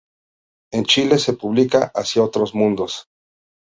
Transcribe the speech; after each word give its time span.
En 0.71 0.83
Chile, 0.85 1.19
se 1.19 1.33
publica 1.33 1.91
"Hacia 1.93 2.23
otros 2.23 2.55
mundos". 2.55 3.05